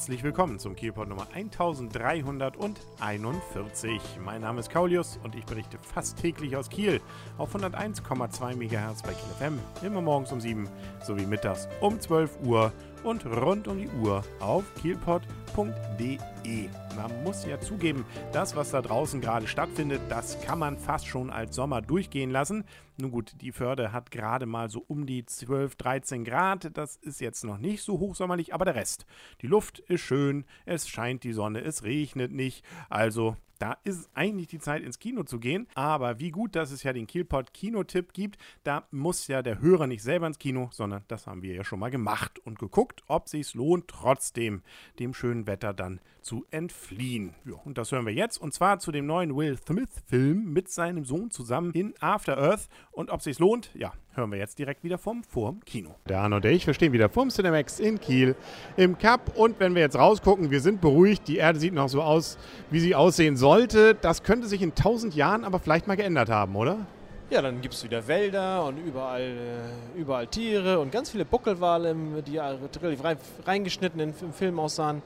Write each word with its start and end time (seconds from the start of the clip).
Herzlich 0.00 0.22
willkommen 0.22 0.58
zum 0.58 0.74
Kielpot 0.74 1.10
Nummer 1.10 1.26
1341. 1.34 4.00
Mein 4.24 4.40
Name 4.40 4.60
ist 4.60 4.70
Kaulius 4.70 5.20
und 5.22 5.34
ich 5.34 5.44
berichte 5.44 5.76
fast 5.78 6.18
täglich 6.18 6.56
aus 6.56 6.70
Kiel 6.70 7.02
auf 7.36 7.54
101,2 7.54 8.56
MHz 8.56 9.02
bei 9.02 9.12
Kiel 9.12 9.28
FM, 9.38 9.58
immer 9.84 10.00
morgens 10.00 10.32
um 10.32 10.40
7 10.40 10.66
sowie 11.04 11.26
mittags 11.26 11.68
um 11.82 12.00
12 12.00 12.38
Uhr 12.44 12.72
und 13.04 13.26
rund 13.26 13.68
um 13.68 13.78
die 13.78 13.88
Uhr 13.88 14.24
auf 14.40 14.64
kielpot.de. 14.80 16.68
Man 16.96 17.24
muss 17.24 17.44
ja 17.46 17.60
zugeben, 17.60 18.04
das, 18.32 18.56
was 18.56 18.70
da 18.70 18.82
draußen 18.82 19.20
gerade 19.20 19.46
stattfindet, 19.46 20.00
das 20.08 20.40
kann 20.42 20.58
man 20.58 20.76
fast 20.76 21.06
schon 21.06 21.30
als 21.30 21.54
Sommer 21.54 21.82
durchgehen 21.82 22.30
lassen. 22.30 22.64
Nun 22.98 23.10
gut, 23.10 23.34
die 23.40 23.52
Förde 23.52 23.92
hat 23.92 24.10
gerade 24.10 24.46
mal 24.46 24.68
so 24.68 24.84
um 24.86 25.06
die 25.06 25.24
12, 25.24 25.76
13 25.76 26.24
Grad. 26.24 26.76
Das 26.76 26.96
ist 26.96 27.20
jetzt 27.20 27.44
noch 27.44 27.58
nicht 27.58 27.82
so 27.82 27.98
hochsommerlich, 27.98 28.52
aber 28.52 28.64
der 28.64 28.74
Rest. 28.74 29.06
Die 29.40 29.46
Luft 29.46 29.78
ist 29.78 30.02
schön, 30.02 30.44
es 30.66 30.88
scheint 30.88 31.24
die 31.24 31.32
Sonne, 31.32 31.60
es 31.60 31.82
regnet 31.82 32.32
nicht. 32.32 32.64
Also 32.88 33.36
da 33.60 33.76
ist 33.84 34.08
eigentlich 34.14 34.48
die 34.48 34.58
Zeit 34.58 34.82
ins 34.82 34.98
Kino 34.98 35.22
zu 35.22 35.38
gehen. 35.38 35.68
Aber 35.74 36.18
wie 36.18 36.30
gut, 36.30 36.56
dass 36.56 36.70
es 36.70 36.82
ja 36.82 36.92
den 36.92 37.06
Kielpot 37.06 37.52
Kinotipp 37.52 38.12
gibt, 38.12 38.38
da 38.64 38.86
muss 38.90 39.28
ja 39.28 39.42
der 39.42 39.60
Hörer 39.60 39.86
nicht 39.86 40.02
selber 40.02 40.26
ins 40.26 40.38
Kino, 40.38 40.70
sondern 40.72 41.04
das 41.08 41.26
haben 41.26 41.42
wir 41.42 41.54
ja 41.54 41.62
schon 41.62 41.78
mal 41.78 41.90
gemacht 41.90 42.38
und 42.40 42.58
geguckt, 42.58 43.02
ob 43.06 43.28
sich 43.28 43.54
lohnt, 43.54 43.86
trotzdem 43.88 44.62
dem 44.98 45.14
schönen 45.14 45.46
Wetter 45.46 45.74
dann 45.74 46.00
zu 46.22 46.46
entfliehen. 46.50 47.34
Ja, 47.44 47.54
und 47.64 47.78
das 47.78 47.92
hören 47.92 48.06
wir 48.06 48.14
jetzt 48.14 48.38
und 48.38 48.54
zwar 48.54 48.78
zu 48.78 48.92
dem 48.92 49.06
neuen 49.06 49.36
Will 49.36 49.58
Smith-Film 49.58 50.52
mit 50.52 50.70
seinem 50.70 51.04
Sohn 51.04 51.30
zusammen 51.30 51.72
in 51.72 51.94
After 52.00 52.38
Earth. 52.38 52.68
Und 52.92 53.10
ob 53.10 53.22
sich's 53.22 53.38
lohnt, 53.38 53.70
ja, 53.74 53.92
hören 54.14 54.32
wir 54.32 54.38
jetzt 54.38 54.58
direkt 54.58 54.82
wieder 54.82 54.98
vom 54.98 55.22
vorm 55.22 55.60
Kino. 55.64 55.94
Der 56.08 56.20
Arno 56.20 56.36
und 56.36 56.44
ich, 56.44 56.66
wir 56.66 56.74
stehen 56.74 56.92
wieder 56.92 57.08
vorm 57.08 57.30
Cinemax 57.30 57.78
in 57.78 58.00
Kiel 58.00 58.34
im 58.76 58.98
Cup 58.98 59.36
und 59.36 59.60
wenn 59.60 59.74
wir 59.74 59.82
jetzt 59.82 59.96
rausgucken, 59.96 60.50
wir 60.50 60.60
sind 60.60 60.80
beruhigt, 60.80 61.28
die 61.28 61.36
Erde 61.36 61.58
sieht 61.60 61.74
noch 61.74 61.88
so 61.88 62.02
aus, 62.02 62.38
wie 62.70 62.80
sie 62.80 62.94
aussehen 62.94 63.36
sollte. 63.36 63.94
Das 63.94 64.22
könnte 64.22 64.48
sich 64.48 64.62
in 64.62 64.74
tausend 64.74 65.14
Jahren 65.14 65.44
aber 65.44 65.58
vielleicht 65.58 65.86
mal 65.86 65.96
geändert 65.96 66.28
haben, 66.28 66.56
oder? 66.56 66.86
Ja, 67.30 67.40
dann 67.40 67.60
gibt 67.60 67.74
es 67.74 67.84
wieder 67.84 68.08
Wälder 68.08 68.64
und 68.64 68.78
überall, 68.78 69.22
äh, 69.22 69.98
überall 69.98 70.26
Tiere 70.26 70.80
und 70.80 70.90
ganz 70.90 71.10
viele 71.10 71.24
Buckelwale, 71.24 71.94
die 72.26 72.38
relativ 72.38 73.28
reingeschnitten 73.46 74.00
im 74.00 74.32
Film 74.32 74.58
aussahen. 74.58 75.02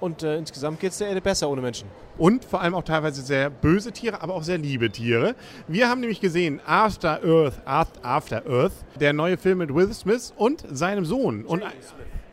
Und 0.00 0.22
äh, 0.22 0.36
insgesamt 0.36 0.80
geht 0.80 0.92
es 0.92 0.98
der 0.98 1.08
Erde 1.08 1.20
besser 1.20 1.48
ohne 1.48 1.60
Menschen. 1.60 1.88
Und 2.16 2.44
vor 2.44 2.60
allem 2.60 2.74
auch 2.74 2.84
teilweise 2.84 3.22
sehr 3.22 3.50
böse 3.50 3.92
Tiere, 3.92 4.22
aber 4.22 4.34
auch 4.34 4.42
sehr 4.42 4.58
liebe 4.58 4.90
Tiere. 4.90 5.34
Wir 5.66 5.88
haben 5.88 6.00
nämlich 6.00 6.20
gesehen 6.20 6.60
After 6.66 7.20
Earth, 7.24 7.60
After 8.02 8.42
Earth, 8.46 8.72
der 8.98 9.12
neue 9.12 9.36
Film 9.36 9.58
mit 9.58 9.74
Will 9.74 9.92
Smith 9.92 10.32
und 10.36 10.64
seinem 10.70 11.04
Sohn. 11.04 11.44
Und, 11.44 11.62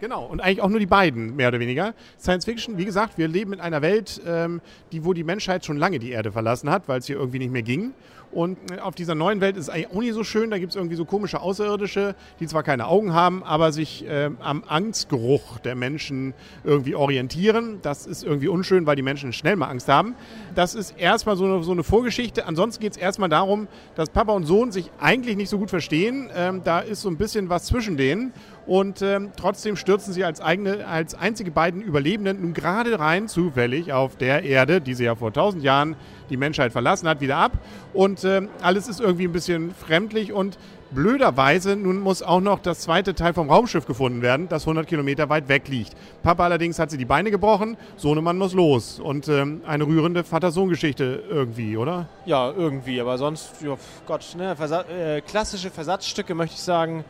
Genau, 0.01 0.25
und 0.25 0.41
eigentlich 0.41 0.61
auch 0.61 0.69
nur 0.69 0.79
die 0.79 0.85
beiden, 0.85 1.35
mehr 1.35 1.47
oder 1.47 1.59
weniger. 1.59 1.93
Science 2.19 2.45
Fiction, 2.45 2.77
wie 2.77 2.85
gesagt, 2.85 3.17
wir 3.17 3.27
leben 3.27 3.53
in 3.53 3.61
einer 3.61 3.81
Welt, 3.81 4.21
ähm, 4.27 4.61
die, 4.91 5.05
wo 5.05 5.13
die 5.13 5.23
Menschheit 5.23 5.65
schon 5.65 5.77
lange 5.77 5.99
die 5.99 6.11
Erde 6.11 6.31
verlassen 6.31 6.69
hat, 6.69 6.87
weil 6.87 6.99
es 6.99 7.07
hier 7.07 7.15
irgendwie 7.15 7.39
nicht 7.39 7.51
mehr 7.51 7.61
ging. 7.61 7.93
Und 8.35 8.57
äh, 8.69 8.79
auf 8.79 8.95
dieser 8.95 9.15
neuen 9.15 9.39
Welt 9.39 9.55
ist 9.55 9.63
es 9.63 9.69
eigentlich 9.69 9.91
auch 9.91 10.01
nicht 10.01 10.13
so 10.13 10.25
schön. 10.25 10.51
Da 10.51 10.59
gibt 10.59 10.71
es 10.71 10.75
irgendwie 10.75 10.97
so 10.97 11.05
komische 11.05 11.39
Außerirdische, 11.39 12.15
die 12.41 12.47
zwar 12.47 12.63
keine 12.63 12.87
Augen 12.87 13.13
haben, 13.13 13.43
aber 13.43 13.71
sich 13.71 14.05
äh, 14.05 14.29
am 14.41 14.63
Angstgeruch 14.67 15.59
der 15.59 15.75
Menschen 15.75 16.33
irgendwie 16.65 16.95
orientieren. 16.95 17.79
Das 17.81 18.05
ist 18.05 18.25
irgendwie 18.25 18.49
unschön, 18.49 18.85
weil 18.85 18.97
die 18.97 19.03
Menschen 19.03 19.31
schnell 19.31 19.55
mal 19.55 19.67
Angst 19.67 19.87
haben. 19.87 20.15
Das 20.53 20.75
ist 20.75 20.99
erstmal 20.99 21.37
so 21.37 21.45
eine, 21.45 21.63
so 21.63 21.71
eine 21.71 21.83
Vorgeschichte. 21.83 22.45
Ansonsten 22.45 22.81
geht 22.81 22.91
es 22.91 22.97
erstmal 22.97 23.29
darum, 23.29 23.69
dass 23.95 24.09
Papa 24.09 24.33
und 24.33 24.43
Sohn 24.43 24.73
sich 24.73 24.91
eigentlich 24.99 25.37
nicht 25.37 25.49
so 25.49 25.57
gut 25.57 25.69
verstehen. 25.69 26.29
Ähm, 26.35 26.61
da 26.65 26.81
ist 26.81 27.03
so 27.03 27.09
ein 27.09 27.15
bisschen 27.15 27.47
was 27.47 27.65
zwischen 27.65 27.95
denen. 27.95 28.33
Und 28.67 29.01
ähm, 29.01 29.31
trotzdem 29.37 29.75
stürzen 29.75 30.11
sie 30.11 30.25
als, 30.25 30.41
eigene, 30.41 30.87
als 30.87 31.13
einzige 31.13 31.51
beiden 31.51 31.81
Überlebenden 31.81 32.41
nun 32.41 32.53
gerade 32.53 32.99
rein, 32.99 33.27
zufällig, 33.27 33.93
auf 33.93 34.17
der 34.17 34.43
Erde, 34.43 34.81
die 34.81 34.95
sie 34.95 35.05
ja 35.05 35.15
vor 35.15 35.31
tausend 35.31 35.63
Jahren 35.63 35.95
die 36.29 36.37
Menschheit 36.37 36.71
verlassen 36.71 37.07
hat, 37.07 37.21
wieder 37.21 37.37
ab. 37.37 37.53
Und 37.93 38.23
ähm, 38.23 38.49
alles 38.61 38.87
ist 38.87 38.99
irgendwie 38.99 39.25
ein 39.25 39.31
bisschen 39.31 39.73
fremdlich 39.73 40.33
und 40.33 40.57
blöderweise, 40.91 41.75
nun 41.75 41.99
muss 41.99 42.23
auch 42.23 42.41
noch 42.41 42.59
das 42.59 42.81
zweite 42.81 43.15
Teil 43.15 43.33
vom 43.33 43.49
Raumschiff 43.49 43.85
gefunden 43.85 44.21
werden, 44.21 44.47
das 44.49 44.63
100 44.63 44.87
Kilometer 44.87 45.29
weit 45.29 45.47
weg 45.49 45.67
liegt. 45.67 45.93
Papa 46.23 46.45
allerdings 46.45 46.79
hat 46.79 46.91
sie 46.91 46.97
die 46.97 47.05
Beine 47.05 47.31
gebrochen, 47.31 47.77
Sohnemann 47.97 48.37
muss 48.37 48.53
los. 48.53 48.99
Und 48.99 49.27
ähm, 49.27 49.61
eine 49.65 49.85
rührende 49.85 50.23
Vater-Sohn-Geschichte 50.23 51.23
irgendwie, 51.29 51.77
oder? 51.77 52.07
Ja, 52.25 52.51
irgendwie, 52.51 53.01
aber 53.01 53.17
sonst, 53.17 53.61
ja, 53.61 53.75
Gott, 54.05 54.35
ne, 54.37 54.55
Versa 54.55 54.81
äh, 54.83 55.21
klassische 55.21 55.69
Versatzstücke 55.69 56.33
möchte 56.35 56.55
ich 56.55 56.61
sagen 56.61 57.03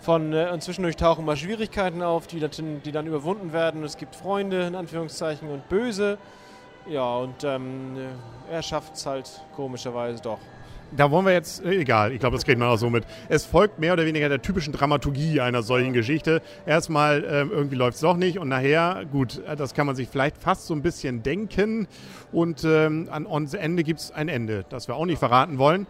von 0.00 0.32
äh, 0.32 0.50
und 0.52 0.62
zwischendurch 0.62 0.96
tauchen 0.96 1.24
mal 1.24 1.36
Schwierigkeiten 1.36 2.02
auf, 2.02 2.26
die, 2.26 2.40
die 2.40 2.92
dann 2.92 3.06
überwunden 3.06 3.52
werden. 3.52 3.84
Es 3.84 3.96
gibt 3.96 4.16
Freunde, 4.16 4.66
in 4.66 4.74
Anführungszeichen, 4.74 5.48
und 5.48 5.68
Böse. 5.68 6.18
Ja, 6.90 7.18
und 7.18 7.44
ähm, 7.44 7.96
er 8.50 8.62
schafft 8.62 8.96
es 8.96 9.06
halt 9.06 9.30
komischerweise 9.54 10.20
doch. 10.20 10.40
Da 10.90 11.08
wollen 11.08 11.24
wir 11.24 11.32
jetzt, 11.32 11.64
äh, 11.64 11.70
egal, 11.76 12.10
ich 12.10 12.18
glaube, 12.18 12.34
das 12.34 12.44
kriegt 12.44 12.58
man 12.58 12.66
auch 12.66 12.78
so 12.78 12.90
mit. 12.90 13.04
Es 13.28 13.44
folgt 13.44 13.78
mehr 13.78 13.92
oder 13.92 14.06
weniger 14.06 14.28
der 14.28 14.42
typischen 14.42 14.72
Dramaturgie 14.72 15.40
einer 15.40 15.62
solchen 15.62 15.92
Geschichte. 15.92 16.42
Erstmal 16.66 17.24
ähm, 17.30 17.52
irgendwie 17.52 17.76
läuft 17.76 17.94
es 17.94 18.00
doch 18.00 18.16
nicht 18.16 18.40
und 18.40 18.48
nachher, 18.48 19.04
gut, 19.12 19.40
äh, 19.46 19.54
das 19.54 19.72
kann 19.72 19.86
man 19.86 19.94
sich 19.94 20.08
vielleicht 20.08 20.36
fast 20.38 20.66
so 20.66 20.74
ein 20.74 20.82
bisschen 20.82 21.22
denken. 21.22 21.86
Und 22.32 22.64
ähm, 22.64 23.08
an, 23.12 23.28
an 23.28 23.46
Ende 23.52 23.84
gibt 23.84 24.00
es 24.00 24.10
ein 24.10 24.28
Ende, 24.28 24.64
das 24.68 24.88
wir 24.88 24.96
auch 24.96 25.06
nicht 25.06 25.20
verraten 25.20 25.58
wollen 25.58 25.86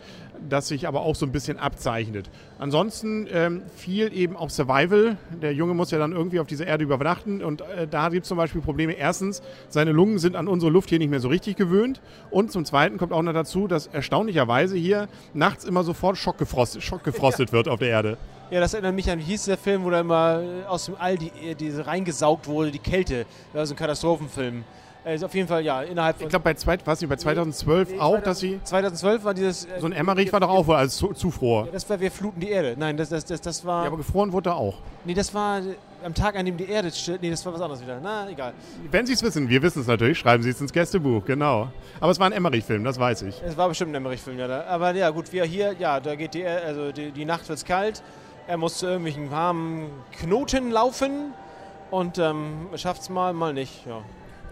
das 0.49 0.69
sich 0.69 0.89
aber 0.89 1.01
auch 1.03 1.15
so 1.15 1.27
ein 1.27 1.33
bisschen 1.33 1.59
abzeichnet. 1.59 2.31
Ansonsten 2.59 3.27
ähm, 3.33 3.63
viel 3.77 4.13
eben 4.13 4.37
auch 4.37 4.51
Survival. 4.51 5.17
Der 5.43 5.53
Junge 5.53 5.75
muss 5.75 5.91
ja 5.91 5.99
dann 5.99 6.13
irgendwie 6.13 6.41
auf 6.41 6.47
dieser 6.47 6.67
Erde 6.67 6.85
übernachten 6.85 7.43
und 7.43 7.63
äh, 7.63 7.87
da 7.89 8.09
gibt 8.09 8.25
es 8.25 8.29
zum 8.29 8.37
Beispiel 8.37 8.61
Probleme. 8.61 8.93
Erstens, 8.93 9.43
seine 9.69 9.93
Lungen 9.93 10.19
sind 10.19 10.37
an 10.37 10.49
unsere 10.49 10.71
Luft 10.71 10.89
hier 10.89 10.99
nicht 10.99 11.11
mehr 11.11 11.21
so 11.21 11.29
richtig 11.29 11.57
gewöhnt 11.57 12.01
und 12.31 12.51
zum 12.53 12.65
Zweiten 12.65 12.99
kommt 12.99 13.13
auch 13.13 13.23
noch 13.23 13.33
dazu, 13.33 13.67
dass 13.67 13.87
erstaunlicherweise 13.87 14.77
hier 14.77 15.09
nachts 15.35 15.65
immer 15.65 15.85
sofort 15.85 16.17
schockgefrostet, 16.17 16.83
schockgefrostet 16.83 17.49
ja. 17.49 17.53
wird 17.53 17.69
auf 17.69 17.79
der 17.79 17.89
Erde. 17.89 18.19
Ja, 18.51 18.59
das 18.59 18.75
erinnert 18.75 18.97
mich 18.97 19.09
an, 19.09 19.21
wie 19.21 19.25
hieß 19.25 19.45
der 19.45 19.57
Film, 19.57 19.85
wo 19.85 19.91
da 19.91 20.01
immer 20.01 20.43
aus 20.67 20.87
dem 20.87 20.97
All 20.99 21.17
die, 21.17 21.31
die 21.55 21.71
reingesaugt 21.71 22.49
wurde, 22.49 22.73
die 22.73 22.81
Kälte. 22.81 23.25
Das 23.53 23.69
ist 23.69 23.75
ein 23.75 23.79
Katastrophenfilm. 23.79 24.65
Also 25.05 25.27
auf 25.27 25.35
jeden 25.35 25.49
Fall, 25.49 25.65
ja, 25.65 25.83
innerhalb 25.83 26.17
von. 26.17 26.27
Ich 26.27 26.31
glaube, 26.31 26.45
bei, 26.45 26.55
zwei, 26.55 26.77
was 26.85 27.01
nicht, 27.01 27.09
bei 27.09 27.17
2012 27.17 27.91
nee, 27.91 27.99
auch, 27.99 28.21
2000, 28.21 28.27
dass 28.27 28.39
sie. 28.39 28.61
2012 28.65 29.25
war 29.25 29.35
dieses. 29.35 29.65
Äh, 29.65 29.81
so 29.81 29.87
ein 29.87 29.93
Emmerich 29.93 30.33
war 30.33 30.41
doch 30.41 30.51
auch 30.51 30.69
als 30.69 30.97
Zufrohr. 30.97 31.67
Ja, 31.67 31.73
das 31.73 31.89
war, 31.89 31.99
wir 32.01 32.11
fluten 32.11 32.41
die 32.41 32.51
Erde. 32.51 32.75
Nein, 32.79 32.97
das, 32.97 33.09
das, 33.09 33.25
das, 33.25 33.41
das 33.41 33.65
war. 33.65 33.83
Ja, 33.85 33.89
aber 33.89 33.97
gefroren 33.97 34.33
wurde 34.33 34.51
er 34.51 34.57
auch. 34.57 34.79
Nee, 35.05 35.15
das 35.15 35.33
war 35.33 35.63
am 36.05 36.15
Tag, 36.15 36.37
an 36.37 36.45
dem 36.45 36.57
die 36.57 36.69
Erde 36.69 36.91
steht. 36.91 37.23
Nee, 37.23 37.31
das 37.31 37.45
war 37.47 37.55
was 37.55 37.61
anderes 37.61 37.83
wieder. 37.83 37.99
Na, 38.03 38.29
egal. 38.29 38.53
Wenn 38.91 39.07
Sie 39.07 39.15
es 39.15 39.23
wissen, 39.23 39.49
wir 39.49 39.63
wissen 39.63 39.81
es 39.81 39.87
natürlich, 39.87 40.19
schreiben 40.19 40.43
Sie 40.43 40.51
es 40.51 40.61
ins 40.61 40.73
Gästebuch, 40.73 41.25
genau. 41.25 41.69
Aber 42.01 42.13
es 42.13 42.19
war 42.19 42.27
ein 42.27 42.33
Emmerich-Film, 42.33 42.85
das 42.85 42.99
weiß 42.99 43.23
ich. 43.23 43.41
Es 43.43 43.57
war 43.57 43.69
bestimmt 43.69 43.93
ein 43.93 43.97
Emmerich-Film, 43.97 44.39
ja. 44.39 44.49
Da. 44.49 44.65
Aber 44.65 44.95
ja, 44.95 45.11
gut, 45.11 45.33
wir 45.33 45.45
hier, 45.45 45.75
ja, 45.79 46.01
da 46.01 46.15
geht 46.15 46.35
die, 46.35 46.45
also 46.45 46.93
die, 46.93 47.11
die 47.11 47.25
Nacht 47.25 47.49
wird 47.49 47.65
kalt. 47.65 48.03
Er 48.47 48.57
muss 48.57 48.79
zu 48.79 48.87
irgendwelchen 48.87 49.31
warmen 49.31 49.91
Knoten 50.19 50.71
laufen 50.71 51.33
und 51.91 52.19
ähm, 52.19 52.69
schafft 52.77 53.03
es 53.03 53.09
mal, 53.09 53.33
mal 53.33 53.53
nicht, 53.53 53.87
ja. 53.87 54.03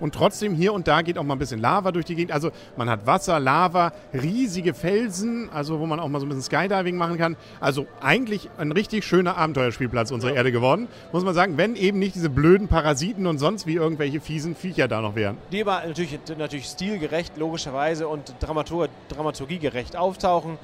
Und 0.01 0.15
trotzdem 0.15 0.55
hier 0.55 0.73
und 0.73 0.89
da 0.89 1.03
geht 1.03 1.19
auch 1.19 1.25
mal 1.25 1.35
ein 1.35 1.39
bisschen 1.39 1.61
Lava 1.61 1.93
durch 1.93 2.05
die 2.05 2.15
Gegend. 2.15 2.33
Also 2.33 2.51
man 2.77 2.89
hat 2.89 3.07
Wasser, 3.07 3.41
Lava, 3.41 3.93
riesige 4.13 4.75
Felsen, 4.75 5.51
also 5.53 5.81
wo 5.81 5.87
man 5.87 6.01
auch 6.01 6.09
mal 6.09 6.21
so 6.21 6.27
ein 6.27 6.29
bisschen 6.29 6.45
Skydiving 6.45 6.97
machen 6.97 7.19
kann. 7.19 7.37
Also 7.61 7.87
eigentlich 8.01 8.49
ein 8.59 8.73
richtig 8.73 9.05
schöner 9.05 9.37
Abenteuerspielplatz 9.37 10.11
unserer 10.11 10.31
ja. 10.31 10.37
Erde 10.37 10.53
geworden, 10.53 10.89
muss 11.13 11.25
man 11.25 11.35
sagen, 11.35 11.57
wenn 11.57 11.77
eben 11.77 11.99
nicht 11.99 12.15
diese 12.15 12.31
blöden 12.31 12.69
Parasiten 12.69 13.27
und 13.27 13.39
sonst 13.39 13.67
wie 13.67 13.75
irgendwelche 13.75 14.21
fiesen 14.21 14.55
Viecher 14.55 14.89
da 14.89 15.01
noch 15.01 15.15
wären. 15.15 15.37
Die 15.53 15.63
aber 15.63 15.87
natürlich, 15.87 16.19
natürlich 16.37 16.67
stilgerecht, 16.67 17.37
logischerweise 17.37 18.09
und 18.09 18.35
Dramatur 18.41 18.89
dramaturgiegerecht 19.09 19.97
auftauchen, 19.97 20.59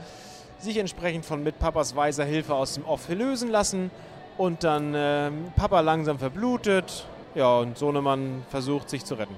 sich 0.59 0.79
entsprechend 0.79 1.25
von 1.25 1.43
mit 1.43 1.59
Papas 1.59 1.97
weiser 1.97 2.25
Hilfe 2.25 2.55
aus 2.55 2.75
dem 2.75 2.85
Off 2.85 3.09
lösen 3.09 3.51
lassen 3.51 3.91
und 4.37 4.65
dann 4.65 4.95
äh, 4.95 5.31
Papa 5.57 5.81
langsam 5.81 6.19
verblutet, 6.19 7.07
ja, 7.35 7.59
und 7.59 7.79
Sohnemann 7.79 8.43
versucht, 8.51 8.91
sich 8.91 9.05
zu 9.05 9.15
retten. 9.15 9.35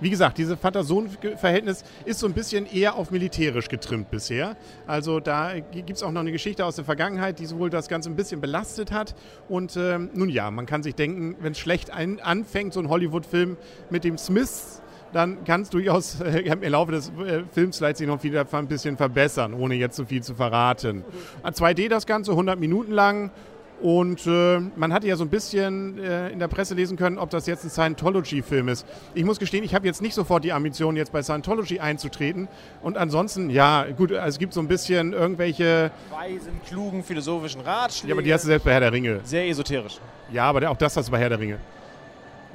Wie 0.00 0.10
gesagt, 0.10 0.38
dieses 0.38 0.56
Vater-Sohn-Verhältnis 0.60 1.82
ist 2.04 2.20
so 2.20 2.26
ein 2.26 2.32
bisschen 2.32 2.66
eher 2.66 2.94
auf 2.94 3.10
militärisch 3.10 3.68
getrimmt 3.68 4.12
bisher. 4.12 4.56
Also 4.86 5.18
da 5.18 5.58
gibt 5.58 5.90
es 5.90 6.04
auch 6.04 6.12
noch 6.12 6.20
eine 6.20 6.30
Geschichte 6.30 6.64
aus 6.64 6.76
der 6.76 6.84
Vergangenheit, 6.84 7.40
die 7.40 7.50
wohl 7.50 7.68
das 7.68 7.88
Ganze 7.88 8.08
ein 8.08 8.14
bisschen 8.14 8.40
belastet 8.40 8.92
hat. 8.92 9.16
Und 9.48 9.76
ähm, 9.76 10.10
nun 10.14 10.28
ja, 10.28 10.52
man 10.52 10.66
kann 10.66 10.84
sich 10.84 10.94
denken, 10.94 11.34
wenn 11.40 11.50
es 11.50 11.58
schlecht 11.58 11.90
ein, 11.90 12.20
anfängt, 12.20 12.74
so 12.74 12.80
ein 12.80 12.88
Hollywood-Film 12.88 13.56
mit 13.90 14.04
dem 14.04 14.18
Smith, 14.18 14.82
dann 15.12 15.42
kann 15.44 15.62
es 15.62 15.70
durchaus 15.70 16.20
äh, 16.20 16.42
im 16.42 16.62
Laufe 16.62 16.92
des 16.92 17.08
äh, 17.08 17.42
Films 17.50 17.78
vielleicht 17.78 17.96
sich 17.96 18.06
noch 18.06 18.22
wieder 18.22 18.46
ein 18.52 18.68
bisschen 18.68 18.96
verbessern, 18.96 19.52
ohne 19.52 19.74
jetzt 19.74 19.96
so 19.96 20.04
viel 20.04 20.22
zu 20.22 20.36
verraten. 20.36 21.04
2D 21.42 21.88
das 21.88 22.06
Ganze, 22.06 22.32
100 22.32 22.60
Minuten 22.60 22.92
lang 22.92 23.32
und 23.80 24.26
äh, 24.26 24.60
man 24.76 24.92
hatte 24.92 25.06
ja 25.06 25.16
so 25.16 25.24
ein 25.24 25.30
bisschen 25.30 25.98
äh, 25.98 26.30
in 26.30 26.38
der 26.38 26.48
Presse 26.48 26.74
lesen 26.74 26.96
können, 26.96 27.18
ob 27.18 27.30
das 27.30 27.46
jetzt 27.46 27.64
ein 27.64 27.70
Scientology-Film 27.70 28.68
ist. 28.68 28.86
Ich 29.14 29.24
muss 29.24 29.38
gestehen, 29.38 29.62
ich 29.62 29.74
habe 29.74 29.86
jetzt 29.86 30.02
nicht 30.02 30.14
sofort 30.14 30.44
die 30.44 30.52
Ambition, 30.52 30.96
jetzt 30.96 31.12
bei 31.12 31.22
Scientology 31.22 31.78
einzutreten. 31.78 32.48
Und 32.82 32.96
ansonsten, 32.96 33.50
ja, 33.50 33.86
gut, 33.96 34.12
also 34.12 34.28
es 34.28 34.38
gibt 34.38 34.52
so 34.52 34.60
ein 34.60 34.68
bisschen 34.68 35.12
irgendwelche. 35.12 35.90
Weisen, 36.10 36.60
klugen, 36.66 37.04
philosophischen 37.04 37.60
Ratschläge. 37.60 38.08
Ja, 38.08 38.14
aber 38.14 38.22
die 38.22 38.32
hast 38.32 38.42
du 38.42 38.48
selbst 38.48 38.64
bei 38.64 38.72
Herr 38.72 38.80
der 38.80 38.92
Ringe. 38.92 39.20
Sehr 39.24 39.48
esoterisch. 39.48 39.98
Ja, 40.32 40.44
aber 40.44 40.68
auch 40.70 40.76
das 40.76 40.96
hast 40.96 41.08
du 41.08 41.12
bei 41.12 41.18
Herr 41.18 41.28
der 41.28 41.38
Ringe. 41.38 41.58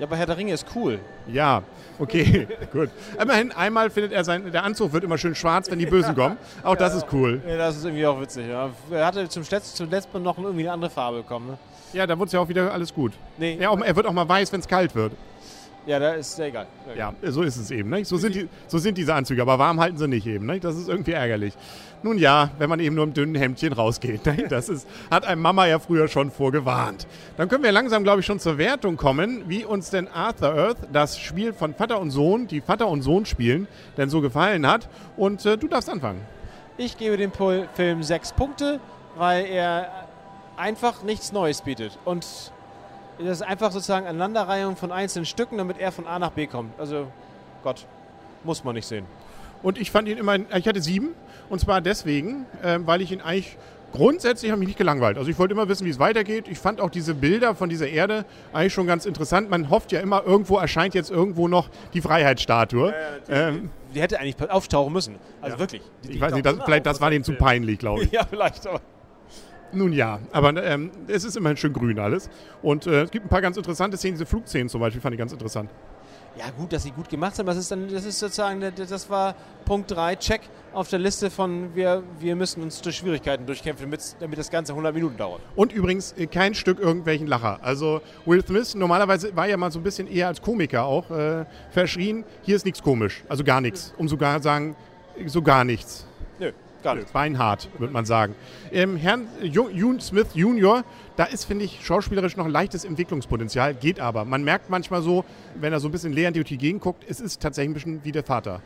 Ja, 0.04 0.08
aber 0.08 0.18
Herr 0.18 0.26
der 0.26 0.36
Ringe 0.36 0.52
ist 0.52 0.66
cool. 0.76 1.00
Ja, 1.28 1.64
okay, 1.98 2.46
gut. 2.74 2.90
Immerhin, 3.18 3.54
einmal 3.54 3.90
findet 3.90 4.12
er 4.12 4.26
sein, 4.26 4.52
der 4.52 4.66
Anzug 4.66 4.92
wird 4.92 5.06
immer 5.06 5.18
schön 5.18 5.34
schwarz, 5.34 5.72
wenn 5.72 5.80
die 5.80 5.86
Bösen 5.86 6.14
kommen. 6.14 6.38
Auch 6.62 6.76
das 6.76 6.94
ist 6.94 7.06
cool. 7.14 7.42
Ja, 7.48 7.56
das 7.56 7.78
ist 7.78 7.86
irgendwie 7.86 8.06
auch 8.06 8.20
witzig. 8.20 8.50
Ja. 8.50 8.70
Er 8.92 9.06
hatte 9.06 9.30
zum 9.30 9.44
letzten, 9.50 9.78
zum 9.78 9.90
letzten 9.90 10.12
Mal 10.12 10.20
noch 10.20 10.38
irgendwie 10.38 10.64
eine 10.64 10.74
andere 10.74 10.92
Farbe 10.92 11.20
bekommen. 11.20 11.52
Ne? 11.52 11.58
Ja, 11.94 12.06
da 12.06 12.20
wird 12.20 12.28
es 12.28 12.34
ja 12.34 12.42
auch 12.42 12.50
wieder 12.50 12.74
alles 12.74 12.94
gut. 12.94 13.14
Nee. 13.38 13.58
Ja, 13.62 13.70
auch, 13.70 13.80
er 13.80 13.96
wird 13.96 14.06
auch 14.06 14.12
mal 14.12 14.28
weiß, 14.28 14.52
wenn 14.52 14.60
es 14.60 14.68
kalt 14.68 14.94
wird. 14.94 15.14
Ja, 15.86 16.00
da 16.00 16.14
ist 16.14 16.40
ja 16.40 16.46
egal. 16.46 16.68
Ja, 16.96 17.14
so 17.24 17.42
ist 17.42 17.58
es 17.58 17.70
eben. 17.70 17.90
Ne? 17.90 18.06
So, 18.06 18.16
sind 18.18 18.36
die, 18.36 18.48
so 18.68 18.78
sind 18.78 18.98
diese 18.98 19.14
Anzüge, 19.14 19.42
aber 19.42 19.60
warm 19.60 19.82
halten 19.82 19.98
sie 19.98 20.08
nicht 20.08 20.26
eben. 20.26 20.46
Ne? 20.46 20.60
Das 20.60 20.78
ist 20.78 20.88
irgendwie 20.88 21.12
ärgerlich. 21.12 21.54
Nun 22.04 22.18
ja, 22.18 22.52
wenn 22.58 22.70
man 22.70 22.80
eben 22.80 22.96
nur 22.96 23.04
im 23.04 23.14
dünnen 23.14 23.36
Hemdchen 23.36 23.74
rausgeht. 23.74 24.26
Ne? 24.26 24.46
Das 24.50 24.70
ist, 24.70 24.88
hat 25.12 25.26
einem 25.26 25.42
Mama 25.42 25.68
ja 25.68 25.80
früher 25.80 26.08
schon 26.08 26.32
vorgewarnt. 26.32 27.06
Dann 27.38 27.50
können 27.50 27.64
wir 27.64 27.72
langsam, 27.72 28.04
glaube 28.04 28.22
ich, 28.22 28.26
schon 28.26 28.40
zur 28.40 28.58
Wertung 28.58 28.96
kommen, 28.96 29.44
wie 29.48 29.66
uns 29.66 29.90
denn 29.90 30.08
Arthur 30.08 30.54
Earth, 30.54 30.78
das 30.92 31.20
Spiel 31.20 31.54
von 31.54 31.74
Vater 31.74 32.00
und 32.00 32.12
Sohn, 32.12 32.48
die 32.48 32.62
Vater 32.62 32.88
und 32.88 33.02
Sohn 33.02 33.26
spielen, 33.26 33.68
denn 33.98 34.10
so 34.10 34.22
gefallen 34.22 34.66
hat. 34.68 34.88
Und 35.18 35.46
äh, 35.46 35.58
du 35.58 35.68
darfst 35.68 35.90
anfangen. 35.90 36.22
Ich 36.78 36.98
gebe 36.98 37.18
dem 37.18 37.32
Film 37.74 38.04
sechs 38.04 38.32
Punkte, 38.32 38.80
weil 39.16 39.46
er 39.46 40.08
einfach 40.56 41.04
nichts 41.04 41.32
Neues 41.32 41.62
bietet. 41.62 41.98
Und 42.06 42.53
das 43.24 43.42
ist 43.42 43.48
einfach 43.48 43.72
sozusagen 43.72 44.06
Aneinanderreihung 44.08 44.76
von 44.76 44.92
einzelnen 44.92 45.26
Stücken, 45.26 45.58
damit 45.58 45.80
er 45.80 45.92
von 45.92 46.08
A 46.08 46.20
nach 46.20 46.32
B 46.32 46.48
kommt. 46.48 46.78
Also, 46.80 47.08
Gott, 47.64 47.86
muss 48.44 48.64
man 48.64 48.76
nicht 48.76 48.86
sehen. 48.88 49.06
Und 49.62 49.78
ich 49.78 49.92
fand 49.92 50.08
ihn 50.10 50.18
immer, 50.18 50.36
ich 50.56 50.68
hatte 50.68 50.82
sieben. 50.82 51.10
Und 51.50 51.60
zwar 51.60 51.82
deswegen, 51.82 52.46
ähm, 52.64 52.86
weil 52.88 53.02
ich 53.02 53.12
ihn 53.12 53.22
eigentlich 53.22 53.58
grundsätzlich 53.94 54.52
habe 54.52 54.60
mich 54.60 54.68
nicht 54.70 54.78
gelangweilt. 54.78 55.18
Also 55.18 55.30
ich 55.30 55.38
wollte 55.38 55.54
immer 55.54 55.68
wissen, 55.70 55.86
wie 55.86 55.90
es 55.92 56.00
weitergeht. 56.00 56.48
Ich 56.48 56.58
fand 56.58 56.82
auch 56.82 56.90
diese 56.90 57.14
Bilder 57.14 57.54
von 57.54 57.70
dieser 57.70 57.88
Erde 57.88 58.26
eigentlich 58.52 58.74
schon 58.74 58.88
ganz 58.88 59.06
interessant. 59.06 59.50
Man 59.52 59.70
hofft 59.70 59.92
ja 59.92 60.00
immer, 60.00 60.24
irgendwo 60.26 60.58
erscheint 60.58 60.96
jetzt 60.96 61.12
irgendwo 61.12 61.48
noch 61.48 61.70
die 61.94 62.02
Freiheitsstatue. 62.02 62.94
ähm, 63.30 63.70
Die 63.94 64.02
hätte 64.02 64.20
eigentlich 64.20 64.50
auftauchen 64.50 64.92
müssen. 64.92 65.16
Also 65.42 65.56
Ja. 65.56 65.60
wirklich. 65.60 65.82
Die- 66.04 66.14
ich 66.14 66.20
weiß 66.22 66.30
die 66.32 66.36
nicht, 66.42 66.46
das, 66.48 66.56
vielleicht 66.66 66.86
das 66.88 67.00
war 67.02 67.12
denen 67.12 67.24
zu 67.24 67.34
peinlich, 67.34 67.78
glaube 67.78 68.04
ich. 68.04 68.12
Ja, 68.12 68.26
vielleicht, 68.28 68.66
aber. 68.66 68.82
Nun 69.74 69.92
ja, 69.92 70.20
aber 70.32 70.64
ähm, 70.64 70.92
es 71.08 71.24
ist 71.24 71.36
immerhin 71.36 71.58
schön 71.58 71.74
grün 71.74 72.00
alles. 72.00 72.30
Und 72.62 72.86
äh, 72.88 73.04
es 73.04 73.12
gibt 73.12 73.26
ein 73.26 73.30
paar 73.30 73.42
ganz 73.42 73.58
interessante 73.58 73.98
Szenen, 73.98 74.16
diese 74.16 74.26
Flugszenen 74.26 74.70
zum 74.70 74.82
Beispiel 74.82 75.02
fand 75.02 75.14
ich 75.14 75.20
ganz 75.20 75.32
interessant. 75.32 75.70
Ja, 76.36 76.46
gut, 76.58 76.74
dass 76.74 76.82
sie 76.82 76.92
gut 76.92 77.10
gemacht 77.10 77.38
haben. 77.38 77.46
Das 77.46 77.58
ist, 77.58 77.70
dann, 77.70 77.88
das 77.90 78.06
ist 78.06 78.18
sozusagen, 78.18 78.60
das 78.76 79.10
war 79.10 79.36
Punkt 79.66 79.92
3, 79.92 80.16
Check 80.16 80.42
auf 80.74 80.90
der 80.90 80.98
Liste 80.98 81.30
von 81.30 81.76
wir, 81.76 82.02
wir 82.20 82.36
müssen 82.36 82.64
uns 82.64 82.82
durch 82.82 82.98
Schwierigkeiten 82.98 83.46
durchkämpfen, 83.46 83.86
damit, 83.86 84.16
damit 84.20 84.40
das 84.40 84.50
Ganze 84.50 84.72
100 84.72 84.96
Minuten 84.96 85.16
dauert. 85.16 85.42
Und 85.56 85.72
übrigens 85.72 86.14
äh, 86.14 86.26
kein 86.26 86.56
Stück 86.56 86.80
irgendwelchen 86.80 87.28
Lacher. 87.28 87.60
Also 87.62 88.02
Will 88.26 88.44
Smith 88.44 88.74
normalerweise 88.74 89.36
war 89.36 89.48
ja 89.48 89.58
mal 89.58 89.72
so 89.72 89.80
ein 89.80 89.84
bisschen 89.84 90.08
eher 90.08 90.28
als 90.28 90.42
Komiker 90.42 90.86
auch 90.86 91.12
äh, 91.12 91.46
verschrien. 91.70 92.24
Hier 92.42 92.56
ist 92.56 92.66
nichts 92.66 92.82
komisch, 92.82 93.24
also 93.30 93.44
gar 93.44 93.62
nichts. 93.62 93.94
Um 93.98 94.08
sogar 94.08 94.42
sagen, 94.42 94.76
so 95.28 95.44
gar 95.44 95.64
nichts. 95.64 96.08
Nö, 96.40 96.52
gar 96.84 96.96
nicht. 96.96 97.12
Beinhart, 97.14 97.70
würde 97.80 97.94
man 97.94 98.06
sagen. 98.06 98.36
Ähm, 98.72 98.98
Herrn 98.98 99.28
Ju- 99.42 99.70
June 99.72 100.00
Smith 100.02 100.28
Jr., 100.34 100.84
da 101.16 101.26
ist, 101.26 101.46
finde 101.46 101.66
ich, 101.66 101.80
schauspielerisch 101.84 102.38
noch 102.38 102.46
ein 102.46 102.52
leichtes 102.52 102.86
Entwicklungspotenzial, 102.86 103.74
geht 103.74 104.00
aber. 104.00 104.26
Man 104.26 104.44
merkt 104.44 104.70
manchmal 104.70 105.02
so, 105.02 105.26
wenn 105.56 105.74
er 105.74 105.80
so 105.80 105.88
ein 105.88 105.92
bisschen 105.92 106.14
lehrend 106.14 106.36
durch 106.36 106.48
die 106.48 106.58
Gegend 106.58 106.82
guckt, 106.82 107.04
es 107.08 107.20
ist 107.20 107.42
tatsächlich 107.42 107.72
ein 107.72 107.74
bisschen 107.74 108.04
wie 108.04 108.12
der 108.12 108.24
Vater. 108.24 108.62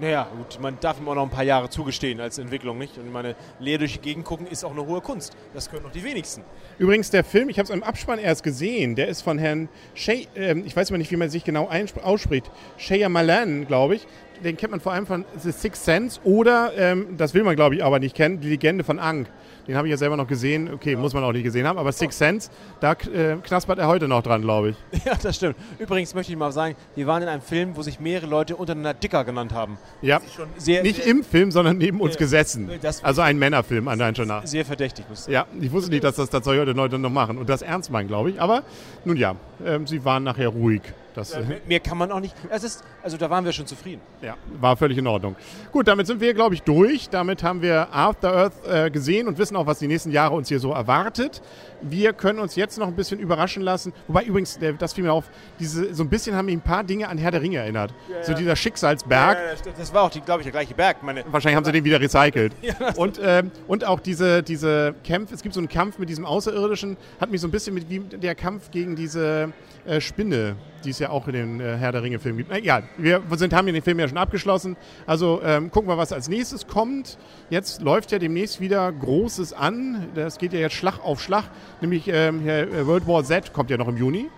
Naja, 0.00 0.26
gut, 0.36 0.58
man 0.60 0.78
darf 0.80 0.98
ihm 0.98 1.06
auch 1.08 1.14
noch 1.14 1.22
ein 1.22 1.30
paar 1.30 1.44
Jahre 1.44 1.68
zugestehen 1.68 2.18
als 2.18 2.38
Entwicklung, 2.38 2.78
nicht? 2.78 2.96
Und 2.96 3.06
ich 3.06 3.12
meine, 3.12 3.36
leer 3.60 3.76
durch 3.78 3.92
die 3.92 4.00
Gegend 4.00 4.24
gucken 4.24 4.46
ist 4.46 4.64
auch 4.64 4.72
eine 4.72 4.84
hohe 4.86 5.02
Kunst. 5.02 5.36
Das 5.54 5.70
können 5.70 5.82
noch 5.82 5.92
die 5.92 6.02
wenigsten. 6.02 6.42
Übrigens, 6.78 7.10
der 7.10 7.22
Film, 7.22 7.50
ich 7.50 7.58
habe 7.58 7.64
es 7.64 7.70
im 7.70 7.82
Abspann 7.82 8.18
erst 8.18 8.42
gesehen, 8.42 8.96
der 8.96 9.08
ist 9.08 9.20
von 9.20 9.38
Herrn 9.38 9.68
Shay, 9.94 10.26
ähm, 10.34 10.64
ich 10.66 10.74
weiß 10.74 10.88
immer 10.88 10.98
nicht, 10.98 11.10
wie 11.12 11.16
man 11.16 11.28
sich 11.28 11.44
genau 11.44 11.70
ausspricht, 12.02 12.50
Shyamalan, 12.78 13.66
glaube 13.66 13.96
ich. 13.96 14.06
Den 14.42 14.56
kennt 14.56 14.70
man 14.72 14.80
vor 14.80 14.92
allem 14.92 15.06
von 15.06 15.24
The 15.38 15.52
Sixth 15.52 15.84
Sense 15.84 16.20
oder, 16.24 16.72
ähm, 16.76 17.16
das 17.16 17.34
will 17.34 17.44
man 17.44 17.56
glaube 17.56 17.76
ich 17.76 17.84
aber 17.84 17.98
nicht 17.98 18.14
kennen, 18.16 18.40
die 18.40 18.48
Legende 18.48 18.84
von 18.84 18.98
Ankh. 18.98 19.30
Den 19.68 19.76
habe 19.76 19.86
ich 19.86 19.92
ja 19.92 19.96
selber 19.96 20.16
noch 20.16 20.26
gesehen. 20.26 20.68
Okay, 20.74 20.96
muss 20.96 21.14
man 21.14 21.22
auch 21.22 21.30
nicht 21.32 21.44
gesehen 21.44 21.68
haben, 21.68 21.78
aber 21.78 21.92
Sixth 21.92 22.18
Sense, 22.18 22.50
da 22.80 22.92
äh, 22.92 23.36
knaspert 23.44 23.78
er 23.78 23.86
heute 23.86 24.08
noch 24.08 24.22
dran, 24.22 24.42
glaube 24.42 24.70
ich. 24.70 24.76
Ja, 25.04 25.14
das 25.20 25.36
stimmt. 25.36 25.56
Übrigens 25.78 26.14
möchte 26.14 26.32
ich 26.32 26.38
mal 26.38 26.50
sagen, 26.52 26.74
wir 26.96 27.06
waren 27.06 27.22
in 27.22 27.28
einem 27.28 27.42
Film, 27.42 27.76
wo 27.76 27.82
sich 27.82 28.00
mehrere 28.00 28.26
Leute 28.26 28.56
untereinander 28.56 28.94
Dicker 28.94 29.24
genannt 29.24 29.52
haben. 29.52 29.78
Ja, 30.00 30.20
sehr, 30.56 30.82
nicht 30.82 31.02
sehr, 31.02 31.06
im 31.12 31.22
Film, 31.24 31.50
sondern 31.52 31.78
neben 31.78 32.00
uns 32.00 32.14
Ja, 32.14 32.18
gesessen. 32.18 32.70
Also 33.02 33.22
ein 33.22 33.38
Männerfilm, 33.38 33.86
anscheinend 33.88 34.16
schon 34.16 34.28
nach. 34.28 34.46
sehr 34.46 34.64
verdächtig, 34.64 35.04
muss 35.08 35.20
ich 35.20 35.24
sagen. 35.34 35.34
Ja, 35.34 35.46
ich 35.60 35.70
wusste 35.72 35.90
nicht, 35.90 36.02
dass 36.04 36.16
das 36.16 36.30
tatsächlich 36.30 36.60
heute 36.62 36.72
Leute 36.72 36.98
noch 36.98 37.10
machen 37.10 37.38
und 37.38 37.48
das 37.48 37.62
ernst 37.62 37.90
meinen, 37.90 38.08
glaube 38.08 38.30
ich. 38.30 38.40
Aber 38.40 38.62
nun 39.04 39.16
ja, 39.16 39.36
ähm, 39.64 39.86
sie 39.86 40.04
waren 40.04 40.24
nachher 40.24 40.48
ruhig. 40.48 40.82
Das, 41.14 41.32
äh, 41.32 41.42
Mehr- 41.66 41.80
kann 41.80 41.98
man 41.98 42.10
auch 42.10 42.20
nicht. 42.20 42.34
Es 42.48 42.64
ist, 42.64 42.82
also 43.02 43.16
da 43.16 43.28
waren 43.28 43.44
wir 43.44 43.52
schon 43.52 43.66
zufrieden. 43.66 44.00
Ja, 44.22 44.36
war 44.60 44.76
völlig 44.76 44.98
in 44.98 45.06
Ordnung. 45.06 45.36
Gut, 45.70 45.88
damit 45.88 46.06
sind 46.06 46.20
wir, 46.20 46.32
glaube 46.34 46.54
ich, 46.54 46.62
durch. 46.62 47.08
Damit 47.10 47.42
haben 47.42 47.60
wir 47.60 47.88
After 47.92 48.34
Earth 48.34 48.66
äh, 48.66 48.90
gesehen 48.90 49.28
und 49.28 49.38
wissen 49.38 49.56
auch, 49.56 49.66
was 49.66 49.78
die 49.78 49.88
nächsten 49.88 50.10
Jahre 50.10 50.34
uns 50.34 50.48
hier 50.48 50.60
so 50.60 50.72
erwartet. 50.72 51.42
Wir 51.82 52.12
können 52.12 52.38
uns 52.38 52.54
jetzt 52.56 52.78
noch 52.78 52.86
ein 52.86 52.96
bisschen 52.96 53.18
überraschen 53.18 53.62
lassen. 53.62 53.92
Wobei 54.06 54.24
übrigens, 54.24 54.58
das 54.78 54.92
fiel 54.92 55.04
mir 55.04 55.12
auf, 55.12 55.24
diese, 55.58 55.92
so 55.94 56.02
ein 56.02 56.08
bisschen 56.08 56.36
haben 56.36 56.46
mich 56.46 56.56
ein 56.56 56.60
paar 56.60 56.84
Dinge 56.84 57.08
an 57.08 57.18
Herr 57.18 57.32
der 57.32 57.42
Ringe 57.42 57.58
erinnert. 57.58 57.92
So 58.22 58.34
dieser 58.34 58.56
Schicksalsberg. 58.56 59.36
Ja, 59.36 59.72
das, 59.76 59.92
war 59.92 60.04
auch, 60.04 60.10
glaube 60.10 60.40
ich, 60.40 60.44
der 60.44 60.52
gleiche 60.52 60.74
Berg. 60.74 61.02
Meine, 61.02 61.24
Wahrscheinlich 61.30 61.56
haben 61.56 61.64
sie 61.64 61.72
den 61.72 61.84
wieder 61.84 62.00
recycelt. 62.00 62.54
und, 62.96 63.20
ähm, 63.22 63.50
und 63.66 63.84
auch 63.84 64.00
diese, 64.00 64.42
diese 64.42 64.94
Kämpfe, 65.04 65.34
es 65.34 65.42
gibt 65.42 65.54
so 65.54 65.60
einen 65.60 65.68
Kampf 65.68 65.98
mit 65.98 66.08
diesem 66.08 66.24
Außerirdischen, 66.24 66.96
hat 67.20 67.30
mich 67.30 67.40
so 67.40 67.48
ein 67.48 67.50
bisschen 67.50 67.74
mit 67.74 67.90
wie 67.90 67.98
der 67.98 68.34
Kampf 68.34 68.70
gegen 68.70 68.94
diese 68.94 69.51
äh, 69.84 70.00
Spinne, 70.00 70.56
die 70.84 70.90
es 70.90 70.98
ja 70.98 71.10
auch 71.10 71.26
in 71.28 71.32
den 71.34 71.60
äh, 71.60 71.76
Herr 71.76 71.92
der 71.92 72.02
Ringe-Filmen 72.02 72.38
gibt. 72.38 72.50
Na, 72.50 72.58
egal, 72.58 72.84
wir 72.96 73.22
sind, 73.32 73.52
haben 73.52 73.66
ja 73.66 73.72
den 73.72 73.82
Film 73.82 73.98
ja 73.98 74.08
schon 74.08 74.18
abgeschlossen. 74.18 74.76
Also 75.06 75.40
ähm, 75.44 75.70
gucken 75.70 75.88
wir, 75.88 75.98
was 75.98 76.12
als 76.12 76.28
nächstes 76.28 76.66
kommt. 76.66 77.18
Jetzt 77.50 77.82
läuft 77.82 78.12
ja 78.12 78.18
demnächst 78.18 78.60
wieder 78.60 78.90
Großes 78.92 79.52
an. 79.52 80.08
Das 80.14 80.38
geht 80.38 80.52
ja 80.52 80.60
jetzt 80.60 80.74
Schlag 80.74 80.98
auf 81.02 81.20
Schlag. 81.20 81.44
Nämlich 81.80 82.08
ähm, 82.08 82.46
äh, 82.46 82.86
World 82.86 83.06
War 83.06 83.24
Z 83.24 83.52
kommt 83.52 83.70
ja 83.70 83.76
noch 83.76 83.88
im 83.88 83.96
Juni. 83.96 84.28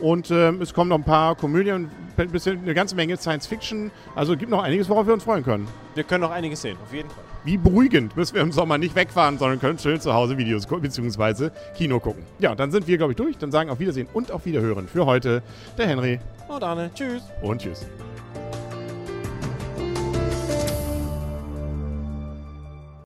Und 0.00 0.30
ähm, 0.32 0.60
es 0.60 0.74
kommen 0.74 0.88
noch 0.88 0.98
ein 0.98 1.04
paar 1.04 1.36
Komödien, 1.36 1.88
ein 2.16 2.28
bisschen, 2.30 2.60
eine 2.62 2.74
ganze 2.74 2.96
Menge 2.96 3.16
Science 3.16 3.46
Fiction. 3.46 3.90
Also 4.16 4.32
es 4.32 4.38
gibt 4.38 4.50
noch 4.50 4.62
einiges, 4.62 4.88
worauf 4.88 5.06
wir 5.06 5.14
uns 5.14 5.22
freuen 5.22 5.44
können. 5.44 5.68
wir 5.94 6.02
können 6.02 6.22
noch 6.22 6.30
einiges 6.32 6.62
sehen, 6.62 6.76
auf 6.82 6.92
jeden 6.92 7.08
Fall. 7.08 7.31
Wie 7.44 7.56
beruhigend 7.56 8.16
müssen 8.16 8.34
wir 8.36 8.42
im 8.42 8.52
Sommer 8.52 8.78
nicht 8.78 8.94
wegfahren, 8.94 9.36
sondern 9.36 9.58
können 9.58 9.78
schön 9.78 10.00
zu 10.00 10.14
Hause 10.14 10.38
Videos 10.38 10.66
bzw. 10.66 11.50
Kino 11.76 11.98
gucken. 11.98 12.22
Ja, 12.38 12.54
dann 12.54 12.70
sind 12.70 12.86
wir, 12.86 12.96
glaube 12.98 13.12
ich, 13.12 13.16
durch. 13.16 13.36
Dann 13.36 13.50
sagen 13.50 13.68
auf 13.68 13.80
Wiedersehen 13.80 14.06
und 14.12 14.30
auf 14.30 14.46
Wiederhören 14.46 14.86
für 14.86 15.06
heute 15.06 15.42
der 15.76 15.88
Henry 15.88 16.20
Und 16.48 16.62
Arne, 16.62 16.90
tschüss. 16.94 17.22
und 17.42 17.60
tschüss. 17.60 17.84